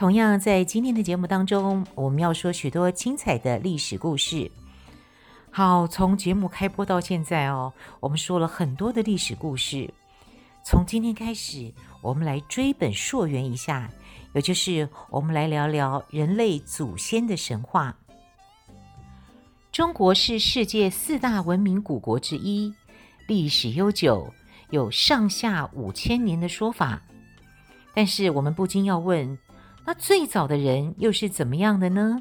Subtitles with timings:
[0.00, 4.50] 同样在今天的节目当中，我们要说许多精彩的历史故事。
[5.50, 9.92] 好，从节目开播到现在哦，我们说了很多的历史故事。
[10.64, 13.90] 从今天开始，我们来追本溯源一下，
[14.32, 17.94] 也就是我们来聊聊人类祖先的神话。
[19.70, 22.72] 中国是世界四大文明古国之一，
[23.26, 24.32] 历史悠久，
[24.70, 27.02] 有上下五千年的说法。
[27.92, 29.36] 但是我们不禁要问：
[29.84, 32.20] 那最早的人又是怎么样的呢？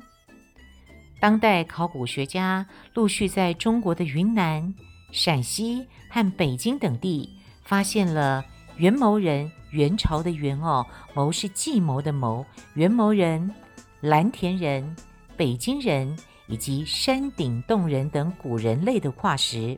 [1.20, 4.74] 当代考古学家陆续在中国的云南、
[5.12, 7.30] 陕西和北京等地
[7.64, 8.44] 发现了
[8.78, 13.54] 元谋人（元朝的元哦，谋是计谋的谋）、元谋人、
[14.02, 14.96] 蓝田人、
[15.36, 16.18] 北京人。
[16.52, 19.78] 以及山顶洞人等古人类的化石，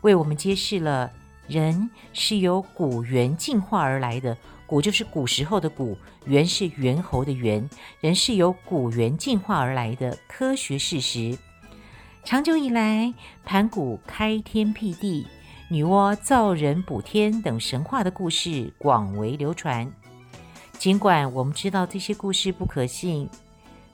[0.00, 1.08] 为我们揭示了
[1.46, 4.36] 人是由古猿进化而来的。
[4.72, 7.68] 古就是古时候的古，猿是猿猴的猿，
[8.00, 11.36] 人是由古猿进化而来的科学事实。
[12.24, 13.12] 长久以来，
[13.44, 15.26] 盘古开天辟地、
[15.68, 19.92] 女娲造人补天等神话的故事广为流传。
[20.78, 23.28] 尽管我们知道这些故事不可信。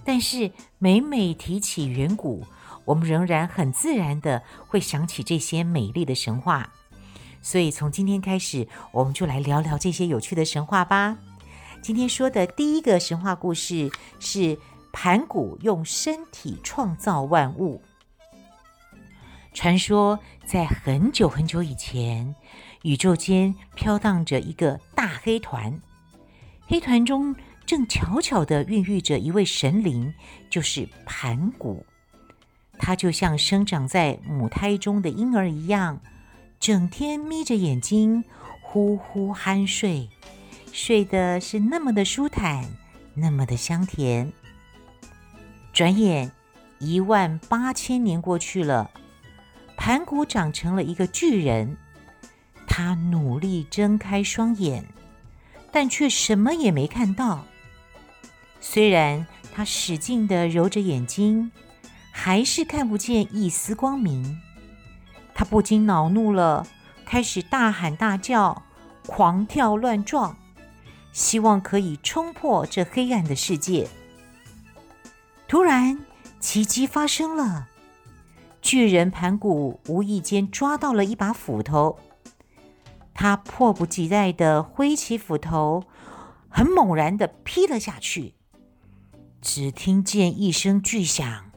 [0.05, 2.45] 但是每每提起远古，
[2.85, 6.73] 我们仍然很自然的会想起这些美丽的神话。
[7.49, 11.17] 所以从今天开始，我们就来聊聊这些有趣的神话吧。
[11.81, 14.59] 今天说的第一个神话故事是
[14.93, 17.81] 盘古用身体创造万物。
[19.55, 22.35] 传说在很久很久以前，
[22.83, 25.81] 宇宙间飘荡着一个大黑团，
[26.67, 27.35] 黑团中，
[27.65, 30.13] 正悄悄地孕育着一位神灵，
[30.51, 31.87] 就是盘古。
[32.79, 35.99] 他就像生长在母胎中的婴儿一样，
[36.61, 38.25] 整天眯着眼睛，
[38.61, 40.11] 呼呼酣睡，
[40.73, 42.65] 睡得是那么的舒坦，
[43.15, 44.33] 那么的香甜。
[45.73, 46.33] 转眼
[46.81, 48.91] 一万八千年过去了，
[49.77, 51.77] 盘古长成了一个巨人。
[52.67, 54.85] 他努力睁开双眼，
[55.71, 57.47] 但却什么也没看到。
[58.61, 61.51] 虽然他使劲地揉着眼睛，
[62.11, 64.41] 还是看不见一丝光明。
[65.39, 66.67] 他不禁恼怒了，
[67.05, 68.65] 开始大喊大叫，
[69.07, 70.37] 狂跳乱撞，
[71.13, 73.89] 希望可以冲破这黑暗的世界。
[75.47, 76.05] 突然，
[76.41, 77.69] 奇迹发生了，
[78.61, 82.01] 巨人盘古无意间抓到了一把斧头，
[83.15, 85.85] 他迫不及待地挥起斧头，
[86.49, 88.35] 很猛然地劈了下去。
[89.41, 91.53] 只听见一声巨响，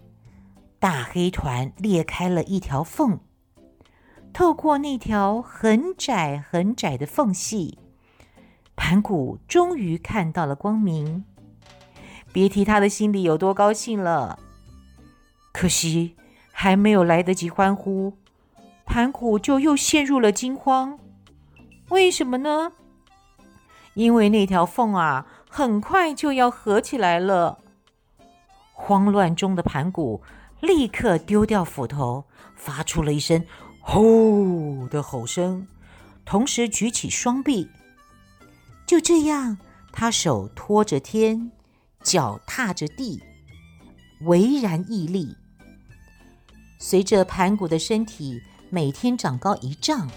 [0.77, 3.21] 大黑团裂开了一条缝。
[4.33, 7.77] 透过那条很窄很窄的缝隙，
[8.75, 11.25] 盘古终于看到了光明。
[12.33, 14.39] 别提他的心里有多高兴了。
[15.51, 16.15] 可惜
[16.51, 18.13] 还没有来得及欢呼，
[18.85, 20.97] 盘古就又陷入了惊慌。
[21.89, 22.71] 为什么呢？
[23.95, 27.59] 因为那条缝啊，很快就要合起来了。
[28.71, 30.21] 慌乱中的盘古
[30.61, 32.23] 立刻丢掉斧头，
[32.55, 33.43] 发出了一声
[33.81, 35.67] “吼”的吼声，
[36.23, 37.69] 同时举起双臂。
[38.85, 39.57] 就这样，
[39.91, 41.51] 他手托着天，
[42.03, 43.21] 脚踏着地，
[44.21, 45.35] 巍然屹立。
[46.79, 50.09] 随着盘古的身体每天长高一丈，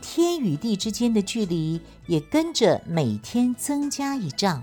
[0.00, 4.62] 天与地之间的距离也跟着每天增加一丈。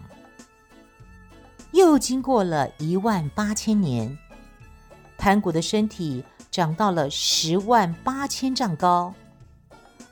[1.73, 4.17] 又经过了一万八千年，
[5.17, 9.15] 盘古的身体长到了十万八千丈高，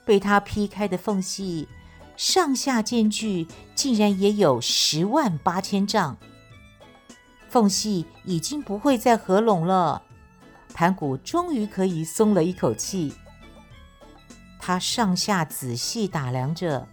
[0.04, 1.68] 被他劈开的缝隙
[2.16, 6.16] 上下间距竟然也有十万八千丈。
[7.48, 10.02] 缝隙已经不会再合拢了，
[10.72, 13.12] 盘古终于可以松了一口气。
[14.58, 16.88] 他上下仔细打量着。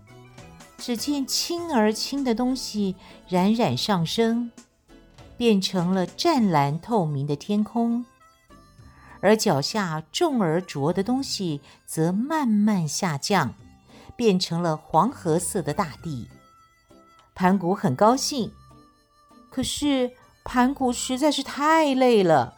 [0.80, 2.96] 只见轻而轻的东西
[3.28, 4.52] 冉冉上升，
[5.36, 8.06] 变成了湛蓝透明的天空；
[9.22, 13.54] 而脚下重而浊的东西则慢慢下降，
[14.16, 16.28] 变成了黄褐色的大地。
[17.36, 18.52] 盘古很高兴，
[19.50, 20.12] 可是
[20.44, 22.56] 盘古实在是太累了。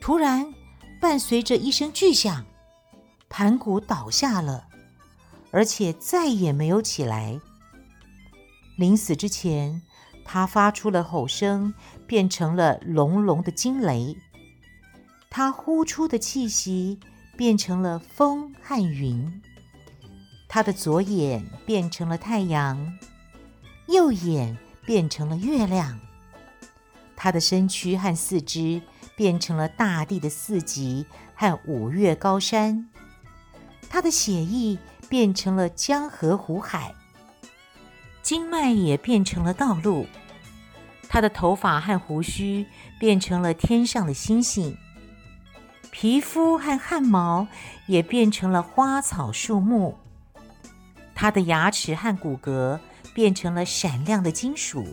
[0.00, 0.52] 突然，
[1.00, 2.44] 伴随着一声巨响，
[3.28, 4.66] 盘古倒下了，
[5.50, 7.40] 而且再也没有起来。
[8.76, 9.82] 临死之前，
[10.24, 11.74] 他发出了吼声，
[12.06, 14.16] 变成了隆隆的惊雷。
[15.30, 16.98] 他呼出的气息
[17.36, 19.42] 变成了风和云。
[20.48, 22.98] 他的左眼变成了太阳，
[23.86, 26.00] 右眼变成了月亮。
[27.14, 28.80] 他的身躯和四肢
[29.14, 31.04] 变成了大地的四极
[31.34, 32.88] 和五岳高山。
[33.90, 34.78] 他的血液
[35.08, 36.94] 变成了江河湖海，
[38.22, 40.06] 经脉也变成了道路。
[41.08, 42.66] 他的头发和胡须
[42.98, 44.76] 变成了天上的星星，
[46.00, 47.48] 皮肤和汗毛
[47.88, 49.98] 也变成了花草树木。
[51.12, 52.78] 他的牙齿和骨骼
[53.12, 54.86] 变成了闪亮的金属、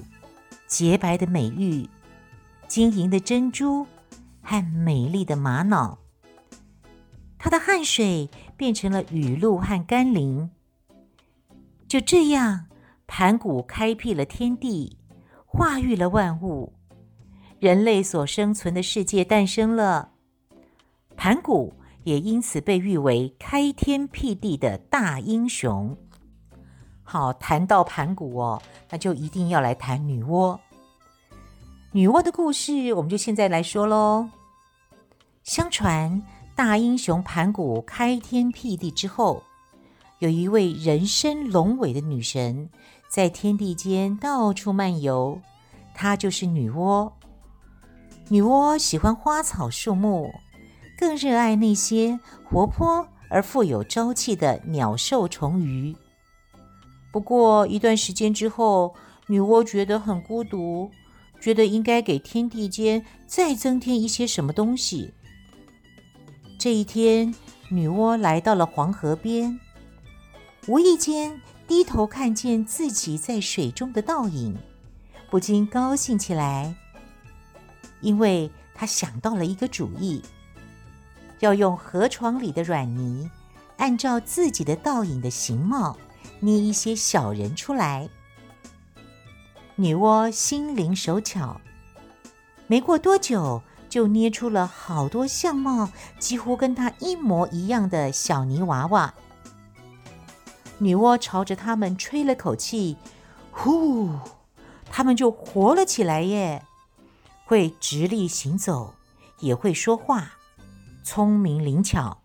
[0.65, 1.87] 洁白的美玉、
[2.67, 3.85] 晶莹的珍珠
[4.41, 5.99] 和美丽的玛瑙。
[7.37, 10.49] 他的汗水变成了雨露和甘霖。
[11.87, 12.65] 就这样，
[13.05, 14.97] 盘古开辟了天地，
[15.45, 16.73] 化育了万物，
[17.59, 20.13] 人类所生存的世界诞生了。
[21.17, 21.73] 盘古
[22.03, 25.95] 也因此被誉为开天辟地的大英雄。
[27.03, 30.57] 好，谈到盘古哦，那就一定要来谈女娲。
[31.91, 34.29] 女娲的故事，我们就现在来说喽。
[35.43, 36.21] 相传，
[36.55, 39.43] 大英雄盘古开天辟地之后，
[40.19, 42.69] 有一位人身龙尾的女神，
[43.07, 45.39] 在天地间到处漫游，
[45.93, 47.11] 她就是女娲。
[48.29, 50.33] 女娲喜欢花草树木，
[50.97, 55.95] 更热爱那些活泼而富有朝气的鸟兽虫鱼。
[57.11, 58.95] 不过一段时间之后，
[59.27, 60.91] 女娲觉得很孤独，
[61.39, 65.13] 觉得应该给天地间再增添一些什么东西。
[66.59, 67.33] 这一天，
[67.69, 69.59] 女娲来到了黄河边，
[70.67, 74.55] 无意间低头看见自己在水中的倒影，
[75.29, 76.75] 不禁高兴起来，
[78.01, 80.21] 因为她想到了一个主意，
[81.39, 83.29] 要用河床里的软泥，
[83.77, 85.97] 按照自己的倒影的形貌。
[86.41, 88.09] 捏一些小人出来。
[89.75, 91.59] 女娲心灵手巧，
[92.67, 95.89] 没过多久就捏出了好多相貌
[96.19, 99.13] 几乎跟她一模一样的小泥娃娃。
[100.77, 102.97] 女娲朝着他们吹了口气，
[103.49, 104.09] 呼，
[104.91, 106.63] 他们就活了起来耶！
[107.45, 108.93] 会直立行走，
[109.39, 110.33] 也会说话，
[111.05, 112.17] 聪明灵巧。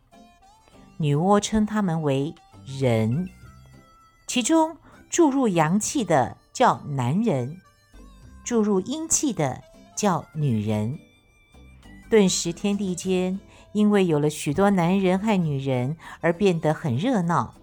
[0.96, 2.34] 女娲称他们为
[2.64, 3.28] 人。
[4.26, 4.74] 其中
[5.10, 7.58] 注入阳气的叫男人，
[8.42, 9.62] 注入阴气的
[9.94, 10.98] 叫女人。
[12.08, 13.38] 顿时天地间
[13.72, 17.54] 因为有了许多男人和女人而变得很热闹。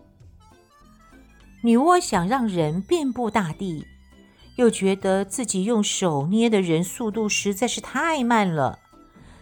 [1.64, 3.88] 女娲想让人遍布大地，
[4.58, 8.78] 又觉得自己用手捏的人速度实在是太慢了，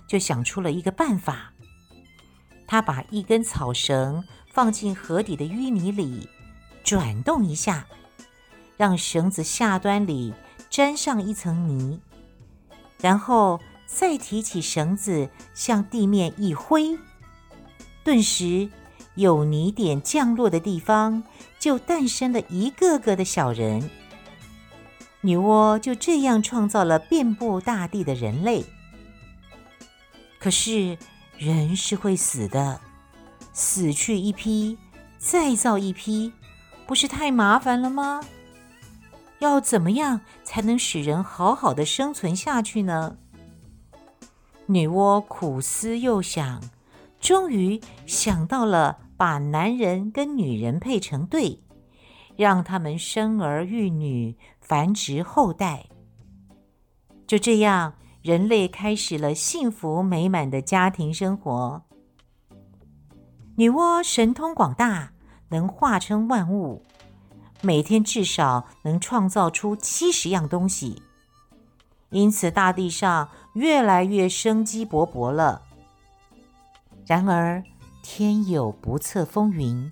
[0.07, 1.51] 就想出了一个办法。
[2.67, 6.29] 他把一根草绳放进河底的淤泥里。
[6.83, 7.87] 转动一下，
[8.77, 10.35] 让绳子下端里
[10.69, 11.99] 沾上一层泥，
[12.99, 16.95] 然后再提起绳子向地面一挥，
[18.03, 18.69] 顿时
[19.15, 21.23] 有泥点降落的地方
[21.57, 23.89] 就诞生了一个个的小人。
[25.21, 28.63] 女娲就这样创造了遍布大地的人类。
[30.37, 30.99] 可是
[31.37, 32.79] 人是会死的，
[33.53, 34.77] 死去一批，
[35.17, 36.31] 再造一批。
[36.87, 38.21] 不是太麻烦了吗？
[39.39, 43.17] 要怎么样才能使人好好的生存下去呢？
[44.67, 46.61] 女娲苦思又想，
[47.19, 51.61] 终于想到了把男人跟女人配成对，
[52.35, 55.87] 让他们生儿育女，繁殖后代。
[57.27, 61.83] 就这样，人类开始了幸福美满的家庭生活。
[63.55, 65.11] 女娲神通广大。
[65.49, 66.81] 能化成万物，
[67.61, 71.03] 每天至少能创造出七十样东西，
[72.09, 75.61] 因此大地上越来越生机勃勃了。
[77.05, 77.63] 然而
[78.01, 79.91] 天有不测风云，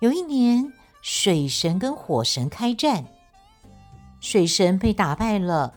[0.00, 0.70] 有一年
[1.00, 3.06] 水神跟火神开战，
[4.20, 5.72] 水神被打败了，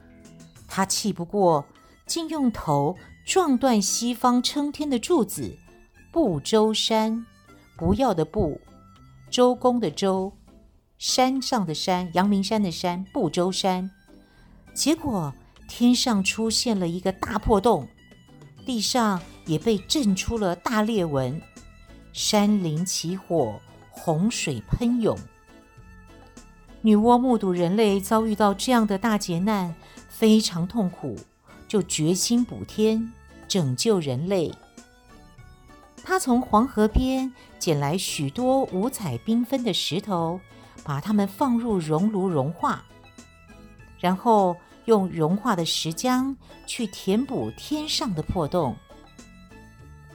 [0.70, 1.66] 他气不过，
[2.06, 2.96] 竟用头
[3.26, 5.58] 撞断西方撑天的柱子
[6.12, 7.26] 不周山。
[7.76, 8.62] 不要的不，
[9.32, 10.32] 周公的周，
[10.98, 13.90] 山上的山，阳明山的山，不周山。
[14.74, 15.34] 结果
[15.68, 17.88] 天上出现了一个大破洞，
[18.66, 21.42] 地上也被震出了大裂纹，
[22.14, 23.60] 山林起火，
[23.90, 25.18] 洪水喷涌。
[26.82, 29.76] 女娲目睹人类遭遇到这样的大劫难，
[30.08, 31.18] 非常痛苦，
[31.68, 33.12] 就决心补天，
[33.48, 34.52] 拯救人类。
[36.04, 40.40] 她从黄河边捡来许多五彩缤纷的石头，
[40.84, 42.84] 把它们放入熔炉融化，
[44.00, 44.56] 然后
[44.86, 46.34] 用融化的石浆
[46.66, 48.76] 去填补天上的破洞。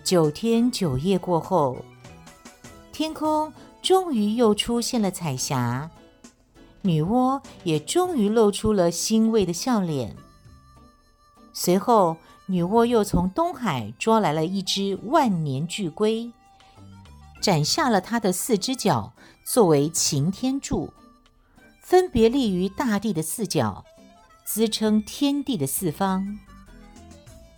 [0.03, 1.77] 九天九夜过后，
[2.91, 3.53] 天空
[3.83, 5.89] 终于又出现了彩霞，
[6.85, 10.15] 女娲也终于露出了欣慰的笑脸。
[11.55, 16.31] 随后，女娲又从东海捉来了一只万年巨龟，
[17.41, 19.15] 斩下了它的四只脚
[19.45, 20.93] 作为擎天柱，
[21.81, 23.83] 分别立于大地的四角，
[24.45, 26.39] 支撑天地的四方。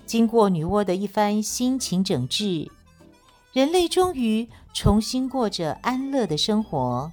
[0.07, 2.71] 经过女娲的一番辛勤整治，
[3.53, 7.11] 人类终于重新过着安乐的生活。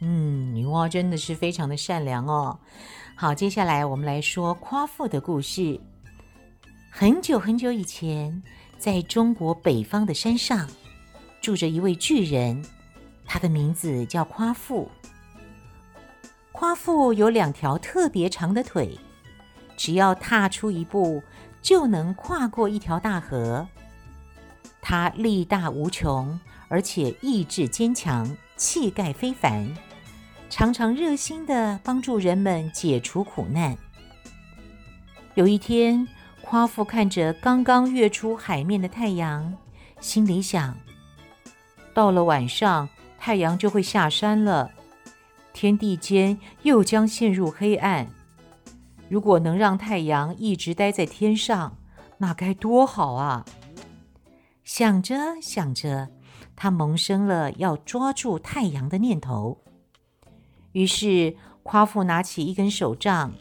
[0.00, 2.58] 嗯，女娲真的是非常的善良哦。
[3.14, 5.78] 好，接下来我们来说夸父的故事。
[6.90, 8.42] 很久很久以前，
[8.78, 10.68] 在中国北方的山上，
[11.40, 12.64] 住着一位巨人，
[13.26, 14.90] 他的名字叫夸父。
[16.52, 18.98] 夸父有两条特别长的腿，
[19.76, 21.22] 只要踏出一步，
[21.62, 23.66] 就能跨过一条大河。
[24.82, 29.72] 他力大无穷，而且意志坚强，气概非凡，
[30.50, 33.78] 常常热心的帮助人们解除苦难。
[35.34, 36.06] 有一天，
[36.42, 39.56] 夸父看着刚刚跃出海面的太阳，
[40.00, 40.76] 心里想：
[41.94, 44.72] 到了晚上，太阳就会下山了，
[45.52, 48.08] 天地间又将陷入黑暗。
[49.08, 51.78] 如果能让太阳一直待在天上，
[52.18, 53.44] 那该多好啊！
[54.64, 56.08] 想着想着，
[56.56, 59.56] 他萌生了要抓住太阳的念头。
[60.72, 63.32] 于是，夸父拿起一根手杖，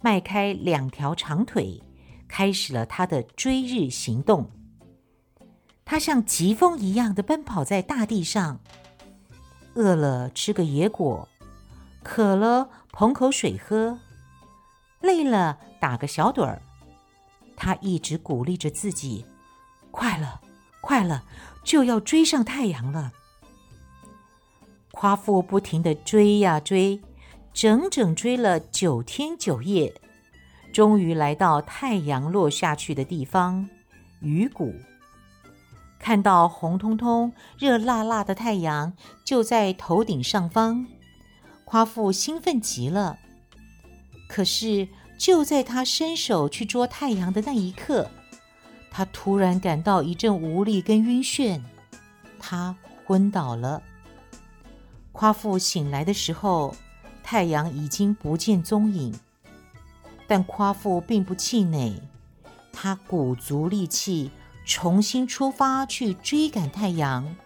[0.00, 1.82] 迈开两条长腿。
[2.26, 4.50] 开始了他的追日行动。
[5.84, 8.58] 他像疾风一样的奔跑在大地上，
[9.74, 11.28] 饿了吃个野果，
[12.02, 14.00] 渴了捧口水喝，
[15.00, 16.60] 累了打个小盹儿。
[17.56, 19.24] 他一直鼓励着自己
[19.92, 20.40] ：“快了，
[20.80, 21.22] 快了，
[21.62, 23.12] 就要追上太阳了。”
[24.94, 27.00] 夸父不停地追呀追，
[27.52, 29.92] 整整追了九天九夜。
[30.72, 33.68] 终于来到太阳落下去的地方，
[34.20, 34.72] 鱼谷。
[35.98, 38.92] 看到红彤彤、热辣辣的太阳
[39.24, 40.86] 就在头顶上方，
[41.64, 43.18] 夸父兴奋极了。
[44.28, 48.08] 可是就在他伸手去捉太阳的那一刻，
[48.92, 51.60] 他突然感到一阵无力跟晕眩，
[52.38, 53.82] 他昏倒了。
[55.14, 56.74] 夸父醒来的时候，
[57.22, 59.14] 太阳已经不见踪影。
[60.26, 62.02] 但夸父并不气馁，
[62.72, 64.32] 他鼓足力气，
[64.66, 67.36] 重新出发去追赶太阳。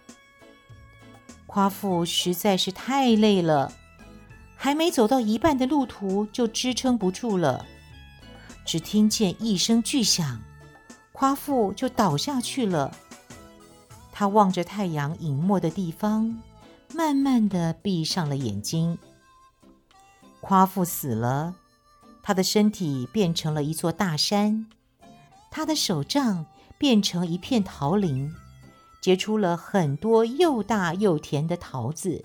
[1.45, 3.71] 夸父实在是太累了，
[4.55, 7.67] 还没走到一半的路途就支撑不住了，
[8.65, 10.41] 只听见一声巨响，
[11.11, 12.91] 夸父就倒下去了。
[14.11, 16.41] 他望着太阳隐没的地方，
[16.93, 18.97] 慢慢的闭上了眼睛。
[20.41, 21.55] 夸父死了。
[22.21, 24.67] 他的身体变成了一座大山，
[25.49, 26.45] 他的手杖
[26.77, 28.31] 变成一片桃林，
[29.01, 32.23] 结出了很多又大又甜的桃子。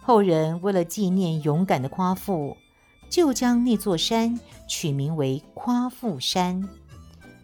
[0.00, 2.56] 后人为了纪念勇敢的夸父，
[3.10, 6.66] 就将那座山取名为夸父山，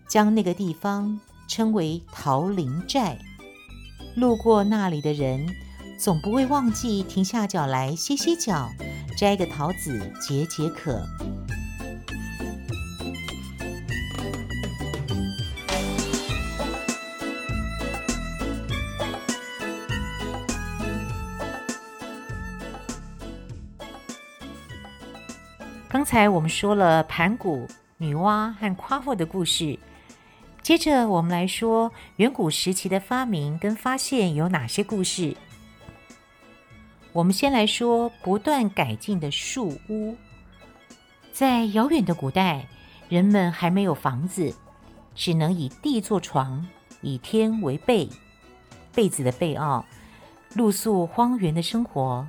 [0.08, 3.18] 将那个地方称为桃林寨。
[4.16, 5.46] 路过那里的人，
[5.98, 8.70] 总不会忘记停下脚来歇歇脚。
[9.16, 11.00] 摘个桃子解解渴。
[25.88, 29.78] 刚才我们说了盘古、女娲和夸父的故事，
[30.60, 35.36] 接着我们来说远古时期的发明跟发现有哪些故事。
[37.14, 40.16] 我们先来说不断改进的树屋。
[41.30, 42.66] 在遥远的古代，
[43.08, 44.52] 人们还没有房子，
[45.14, 46.66] 只能以地做床，
[47.02, 48.08] 以天为被，
[48.92, 49.84] 被子的被哦，
[50.54, 52.26] 露宿荒原的生活，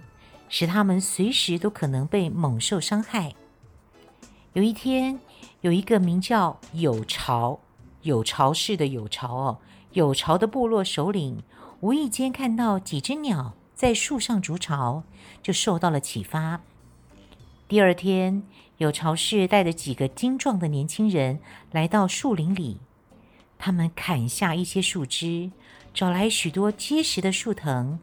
[0.50, 3.34] 使他们随时都可能被猛兽伤害。
[4.54, 5.20] 有一天，
[5.62, 7.60] 有一个名叫有巢，
[8.04, 9.58] 有巢氏的有巢哦，
[9.94, 11.42] 有巢的部落首领
[11.80, 15.04] 无意间看到几只鸟在树上筑巢，
[15.44, 16.62] 就受到了启发。
[17.68, 18.44] 第二天，
[18.78, 21.40] 有巢氏带着几个精壮的年轻人
[21.72, 22.80] 来到树林里，
[23.60, 25.52] 他们砍下一些树枝，
[25.94, 28.00] 找来许多结实的树藤，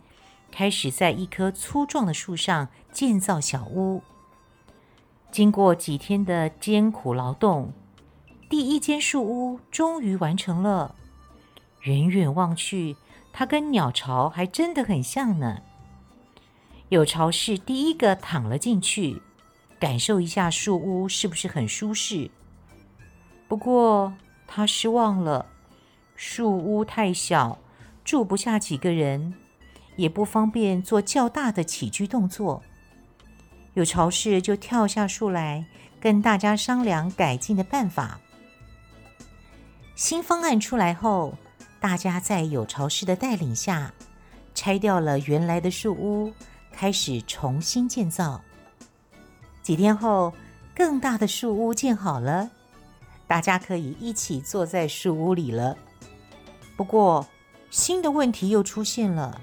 [0.50, 4.02] 开始在一棵粗壮的树上建造小屋。
[5.30, 7.72] 经过几天的艰苦劳动，
[8.50, 10.94] 第一间树屋终于完成了。
[11.82, 12.96] 远远望去，
[13.32, 15.62] 它跟鸟巢还真的很像呢。
[16.90, 19.22] 有巢氏第一个躺了进去，
[19.80, 22.30] 感受一下树屋是不是很舒适。
[23.48, 24.12] 不过
[24.46, 25.46] 他失望了，
[26.14, 27.58] 树屋太小，
[28.04, 29.34] 住不下几个人，
[29.96, 32.62] 也不方便做较大的起居动作。
[33.74, 35.64] 有巢氏就跳下树来，
[35.98, 38.20] 跟大家商量改进的办法。
[39.94, 41.34] 新方案出来后，
[41.82, 43.92] 大家在有巢氏的带领下，
[44.54, 46.32] 拆掉了原来的树屋，
[46.70, 48.40] 开始重新建造。
[49.64, 50.32] 几天后，
[50.76, 52.48] 更大的树屋建好了，
[53.26, 55.76] 大家可以一起坐在树屋里了。
[56.76, 57.26] 不过，
[57.68, 59.40] 新的问题又出现了。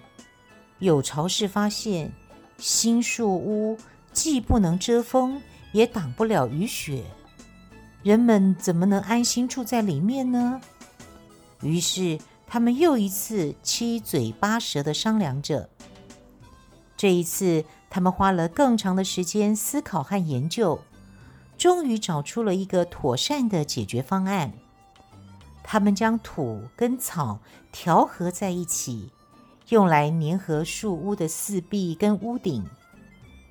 [0.78, 2.10] 有巢氏发现，
[2.58, 3.78] 新树屋，
[4.14, 5.42] 既不能遮风，
[5.74, 7.04] 也挡不了雨雪，
[8.02, 10.62] 人们怎么能安心住在里面呢？
[11.62, 15.70] 于是他们又一次七嘴八舌的商量着。
[16.98, 20.80] 这一次，他们花了更长的时间思考和研究，
[21.58, 24.54] 终于找出了一个妥善的解决方案。
[25.64, 27.40] 他们将土跟草
[27.72, 29.12] 调和在一起，
[29.70, 32.66] 用来粘合树屋的四壁跟屋顶。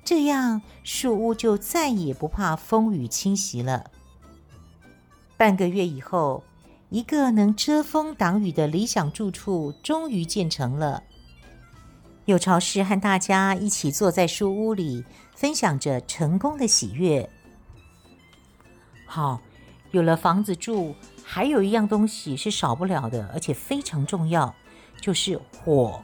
[0.03, 3.89] 这样，树屋就再也不怕风雨侵袭了。
[5.37, 6.43] 半个月以后，
[6.89, 11.03] 一个能遮风挡雨的理想住处终于建成了。
[12.25, 17.29] 有巢氏和大家一起坐在书屋里，分享着成功的喜悦。
[19.05, 19.39] 好，
[19.91, 24.55] 有了房子住，还有一样东西是少不了的，而且非常重要，
[24.99, 26.01] 就是火。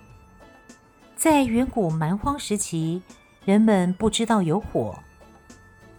[1.16, 3.02] 在远古蛮荒时期，
[3.44, 5.00] 人们不知道有火，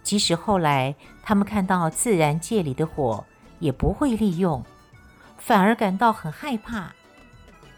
[0.01, 3.25] 即使后来他们看到自然界里的火，
[3.59, 4.63] 也不会利用，
[5.37, 6.91] 反而感到很害怕，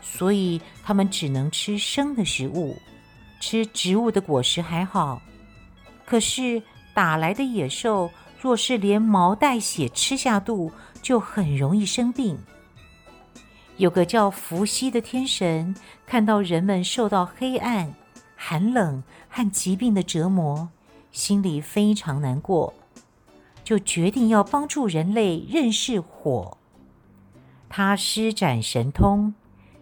[0.02, 2.78] 所以他们只能吃生的食物，
[3.40, 5.22] 吃植物的果实还好，
[6.06, 6.62] 可是
[6.94, 8.10] 打来的野兽
[8.42, 12.38] 若是连毛带血吃下肚，就很容易生病。
[13.78, 17.94] 有个叫伏羲的天神，看到人们受到黑暗、
[18.36, 20.68] 寒冷和疾病的折磨，
[21.12, 22.74] 心里非常难过，
[23.64, 26.58] 就决定要帮助人类认识火。
[27.70, 29.36] 他施展神通，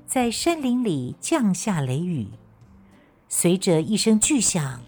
[0.06, 2.28] 在山林里降下雷雨，
[3.30, 4.82] 随着一声巨响，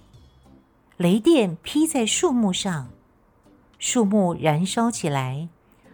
[0.98, 2.90] 雷电劈在树木上，
[3.80, 5.48] 树木燃烧起来，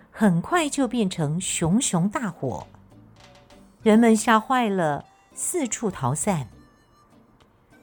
[0.10, 2.66] 很快就变成熊熊大火。
[3.84, 6.48] 人们吓坏了，四处逃散。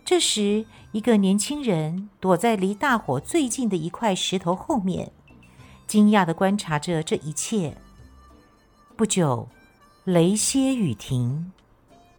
[0.05, 5.13] 这时，一个年轻人躲在离大火最近的一块石头后面，
[5.87, 7.77] 惊讶地观察着这一切。
[9.03, 9.49] 不久，
[10.05, 11.51] 雷歇雨停，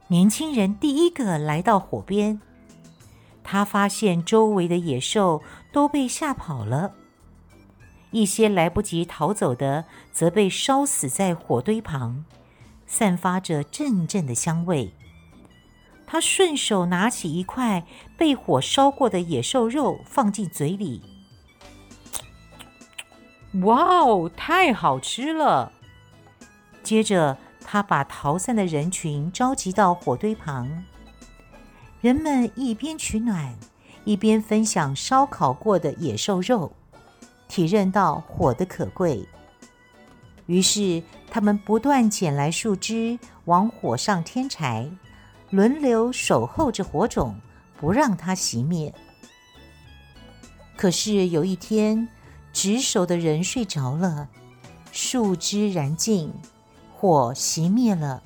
[0.10, 2.42] 年轻人第一个来到火边。
[3.42, 5.42] 他发现周围的野兽
[5.72, 6.92] 都被吓跑了，
[8.12, 12.26] 一些来不及逃走的，则被烧死在火堆旁，
[12.86, 14.94] 散发着阵阵的香味。
[16.06, 17.86] 他顺手拿起一块
[18.18, 21.02] 被火烧过的野兽肉，放进嘴里。
[23.62, 25.72] 哇哦，太好吃了！
[26.84, 30.84] 接着，他把逃散的人群召集到火堆旁，
[32.02, 33.56] 人们一边取暖，
[34.04, 36.74] 一边分享烧烤过的野兽肉，
[37.48, 39.26] 体认到火的可贵。
[40.46, 44.92] 于是，他们不断捡来树枝，往火上添柴。
[45.50, 47.40] 轮流守候着火种，
[47.78, 48.94] 不让它熄灭。
[50.76, 52.10] 可是有一天，
[52.52, 54.28] 值守的人睡着了，
[54.92, 56.34] 树枝燃尽，
[57.04, 58.24] 火熄灭了，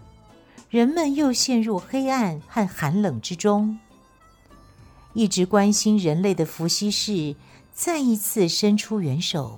[0.69, 3.79] 人们又陷入黑暗和寒冷之中。
[5.13, 7.35] 一直关心人类的伏羲氏
[7.73, 9.57] 再一次伸出援手，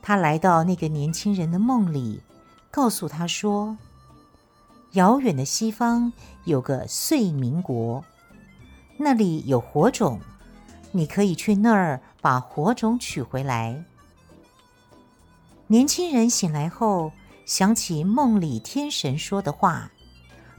[0.00, 2.22] 他来到那个年轻人的梦里，
[2.70, 3.76] 告诉他说。
[4.92, 6.10] 遥远的西方
[6.46, 8.02] 有个遂明国，
[8.96, 10.20] 那里有火种，
[10.90, 13.84] 你可以去那儿把火种取回来。
[15.66, 17.12] 年轻人醒来后，
[17.46, 19.88] 想起梦里天神说的话，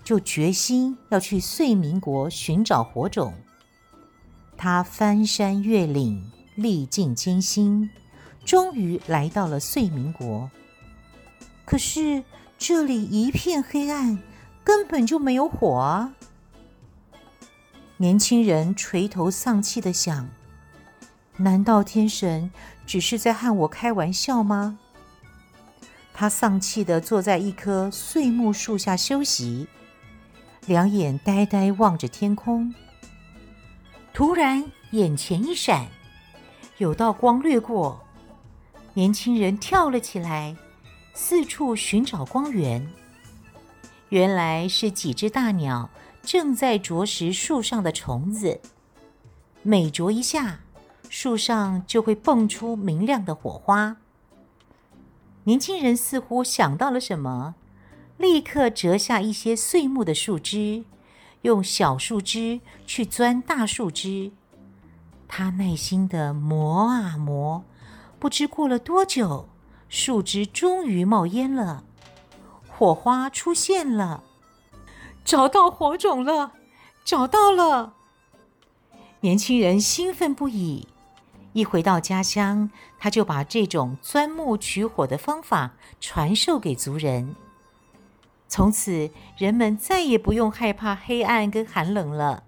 [0.06, 3.34] 就决心要去遂明国寻找火种。
[4.56, 7.89] 他翻山越岭，历尽艰辛，
[8.45, 10.50] 终于来到了遂明国。
[11.65, 12.23] 可是
[12.58, 14.17] 这里一片黑暗，
[14.63, 16.13] 根本就没有火啊！
[17.97, 20.30] 年轻人垂头丧气的想：
[21.36, 22.50] 难道天神
[22.86, 24.80] 只是在和我开玩笑吗？
[26.19, 29.67] 他丧气地坐在一棵碎木树下休息，
[30.65, 32.73] 两眼呆呆望着天空。
[34.15, 35.86] 突然，眼前一闪，
[36.80, 38.03] 有道光掠过，
[38.95, 40.56] 年轻人跳了起来，
[41.13, 42.89] 四处寻找光源。
[44.10, 45.88] 原来是几只大鸟
[46.23, 48.60] 正在啄食树上的虫子，
[49.62, 50.62] 每啄一下，
[51.10, 53.97] 树上就会蹦出明亮的火花。
[55.47, 57.55] 年轻人似乎想到了什么，
[58.17, 60.83] 立刻折下一些碎木的树枝，
[61.43, 64.33] 用小树枝去钻大树枝。
[65.25, 67.63] 他耐心地磨啊磨，
[68.19, 69.47] 不知过了多久，
[69.88, 71.86] 树枝终于冒烟了，
[72.67, 74.25] 火花出现了，
[75.23, 76.51] 找到火种了，
[77.05, 77.93] 找到了！
[79.21, 80.89] 年轻人兴奋不已。
[81.58, 87.36] 一回到家乡，他就把这种钻木取火的方法传授给族人。
[88.48, 92.43] 从此，人们再也不用害怕黑暗跟寒冷了。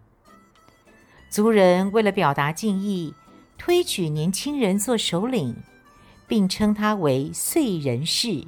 [1.28, 3.15] 族人为了表达敬意，
[3.58, 5.56] 推举年轻人做首领，
[6.28, 8.45] 并称他为“燧人氏”，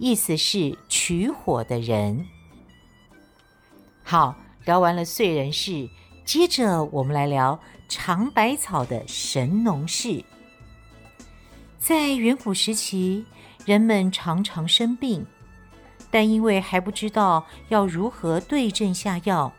[0.00, 2.24] 意思是取火的人。
[4.02, 5.90] 好，聊完了燧人氏，
[6.24, 7.60] 接着我们来聊。
[7.94, 10.24] 尝百草的神农氏，
[11.78, 13.26] 在远古时期，
[13.66, 15.26] 人们常常生病，
[16.10, 19.52] 但因为还不知道要如何对症下药，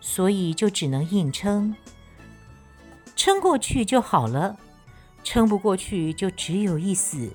[0.00, 1.72] 所以就只能硬撑。
[3.14, 4.58] 撑过去就好了，
[5.22, 7.30] 撑不过去就只有一死。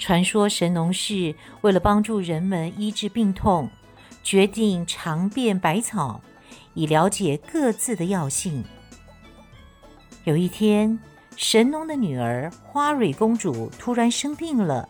[0.00, 3.70] 传说神农氏为了帮助人们医治病痛，
[4.24, 6.20] 决定尝遍百草，
[6.74, 8.64] 以了解各自的药性。
[10.24, 11.00] 有一天，
[11.36, 14.88] 神农的女儿花蕊公主突然生病了，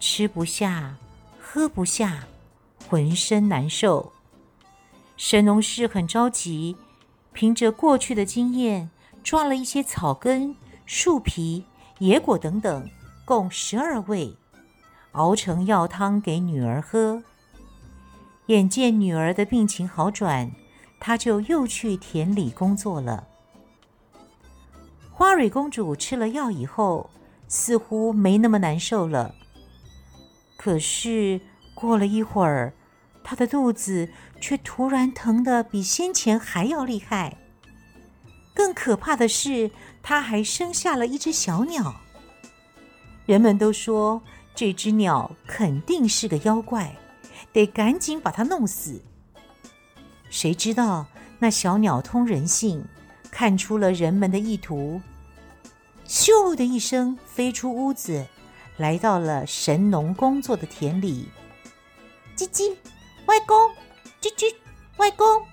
[0.00, 0.96] 吃不下，
[1.38, 2.24] 喝不下，
[2.88, 4.10] 浑身难受。
[5.16, 6.76] 神农氏很着急，
[7.32, 8.90] 凭着过去的经验，
[9.22, 11.64] 抓了一些草根、树皮、
[11.98, 12.90] 野果等等，
[13.24, 14.34] 共十二味，
[15.12, 17.22] 熬成药汤给女儿喝。
[18.46, 20.50] 眼见女儿的病情好转，
[20.98, 23.28] 他就又去田里工作了。
[25.20, 27.10] 花蕊公主吃了药以后，
[27.46, 29.34] 似乎没那么难受了。
[30.56, 31.38] 可是
[31.74, 32.72] 过了一会儿，
[33.22, 34.08] 她的肚子
[34.40, 37.36] 却突然疼得比先前还要厉害。
[38.54, 39.70] 更可怕的是，
[40.02, 41.96] 她还生下了一只小鸟。
[43.26, 44.22] 人们都说
[44.54, 46.96] 这只鸟肯定是个妖怪，
[47.52, 49.02] 得赶紧把它弄死。
[50.30, 51.06] 谁知道
[51.38, 52.82] 那小鸟通人性，
[53.30, 54.98] 看出了人们的意图。
[56.10, 58.26] 咻的一声，飞出屋子，
[58.78, 61.28] 来到了神农工作的田里。
[62.36, 62.74] 叽叽，
[63.26, 63.70] 外公！
[64.20, 64.52] 叽叽，
[64.96, 65.44] 外公！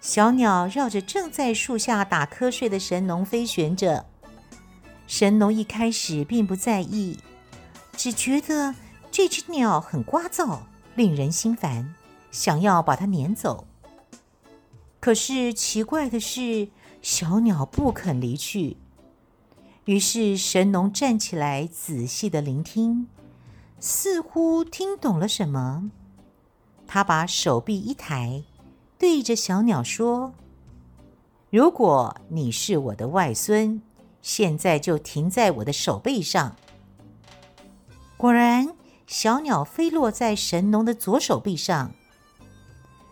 [0.00, 4.06] 小鸟绕着正在树下打瞌睡的神农飞旋着。
[5.06, 7.18] 神农一开始并不在意，
[7.94, 8.74] 只觉得
[9.10, 10.60] 这只鸟很聒噪，
[10.94, 11.94] 令人心烦，
[12.30, 13.66] 想要把它撵走。
[14.98, 16.70] 可是奇怪的是，
[17.02, 18.78] 小鸟不肯离去。
[19.86, 23.06] 于是神农站起来，仔细地聆听，
[23.78, 25.92] 似乎听懂了什么。
[26.88, 28.42] 他把手臂一抬，
[28.98, 30.34] 对着小鸟说
[31.50, 33.80] ：“如果你是我的外孙，
[34.20, 36.56] 现在就停在我的手背上。”
[38.18, 38.74] 果然，
[39.06, 41.92] 小鸟飞落在神农的左手臂上。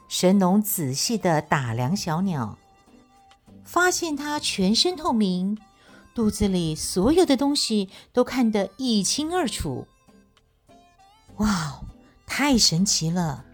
[0.09, 2.59] 神农仔细地打量小鸟，
[3.65, 5.57] 发现它全身透明。
[6.15, 9.89] 肚子里所有的东西都看得一清二楚。
[11.39, 11.81] 哇，
[12.25, 13.45] 太神奇了！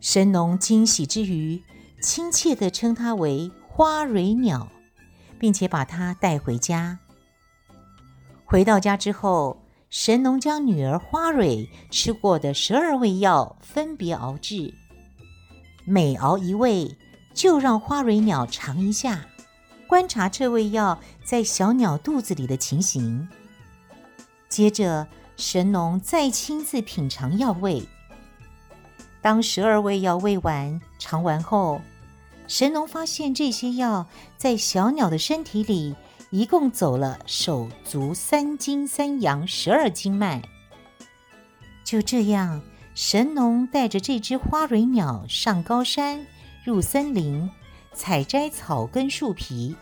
[0.00, 1.60] 神农惊喜之余，
[2.00, 4.68] 亲切地称它为花蕊鸟，
[5.38, 7.00] 并且把它带回家。
[8.44, 9.60] 回到家之后，
[9.90, 14.72] 神农将女儿花蕊吃过的十二味药分别熬制，
[15.84, 16.96] 每熬一味，
[17.34, 19.26] 就让花蕊鸟尝一下。
[19.86, 23.28] 观察这味药在小鸟肚子里的情形，
[24.48, 27.86] 接着，神农再亲自品尝药味。
[29.20, 31.80] 当十二味药喂完、尝完后，
[32.46, 35.94] 神农发现这些药在小鸟的身体里
[36.30, 40.42] 一共走了手足三经三阳十二经脉。
[41.84, 42.60] 就这样，
[42.94, 46.26] 神农带着这只花蕊鸟上高山，
[46.64, 47.50] 入森林，
[47.94, 49.74] 采摘草根树皮，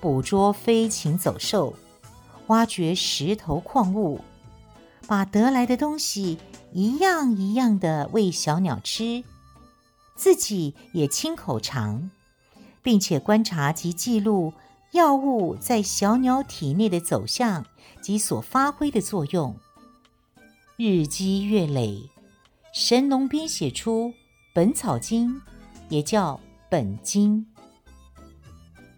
[0.00, 1.74] 捕捉飞禽走兽，
[2.48, 4.20] 挖掘石头矿物，
[5.06, 6.38] 把得来的东西
[6.72, 9.24] 一样一样的喂小鸟吃，
[10.14, 12.10] 自己也亲口尝，
[12.82, 14.52] 并且观察及记录
[14.92, 17.64] 药物在小鸟体内的走向
[18.02, 19.56] 及所发挥的作用。
[20.76, 22.10] 日积月累，
[22.74, 24.08] 神农编写出
[24.54, 25.30] 《本草经》，
[25.88, 26.34] 也叫
[26.68, 27.46] 《本金》。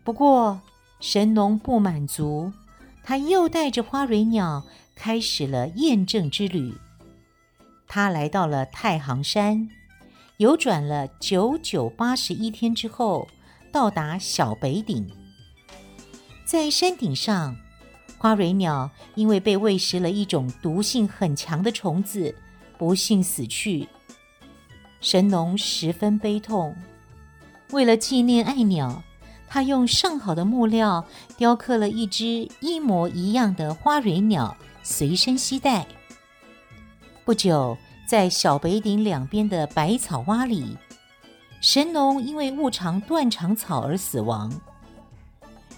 [0.04, 0.60] 不过，
[1.00, 2.52] 神农不满足，
[3.04, 6.74] 他又带着花蕊鸟开始了验证之旅。
[7.86, 9.68] 他来到了太行山，
[10.38, 13.28] 游转了九九八十一天之后，
[13.72, 15.10] 到达小北顶。
[16.44, 17.56] 在山顶上，
[18.16, 22.34] 花蕊鸟因为被喂食了一种毒性很强的虫子，
[22.78, 23.88] 不幸死去。
[25.00, 26.74] 神农十分悲痛，
[27.70, 29.02] 为了纪念爱鸟，
[29.46, 31.04] 他用上好的木料
[31.36, 35.86] 雕刻了一只一模一样的花蕊鸟，随身携带。
[37.24, 37.76] 不久，
[38.06, 40.78] 在小北顶两边的百草洼里，
[41.60, 44.50] 神农因为误尝断肠草而死亡。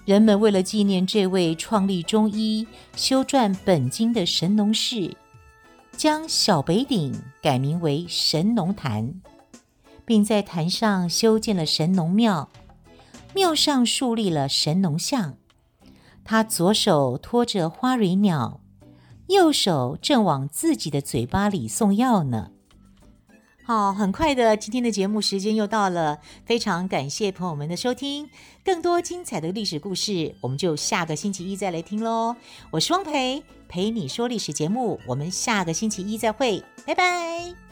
[0.04, 5.16] 人们为了纪念这位创立中医、修撰本经的神农氏，
[5.96, 9.12] 将小北顶改名为神农坛，
[10.10, 12.48] 并在坛上修建了神农庙，
[13.32, 15.36] 庙上树立了神农像。
[16.24, 18.60] 他左手托着花蕊鸟，
[19.28, 22.50] 右手正往自己的嘴巴里送药呢。
[23.62, 28.28] 好，很快的，今天的节目时间又到了，非常感谢朋友们的收听。
[28.64, 32.34] 更多精彩的历史故事，我们就下个星期一再来听喽。
[32.72, 37.69] 我是汪培，陪你说历史节目，我们下个星期一再会，拜拜。